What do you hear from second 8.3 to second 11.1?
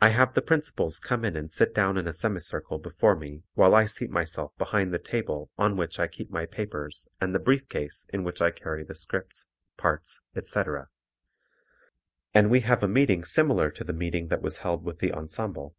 I carry the "scripts," parts, etc.,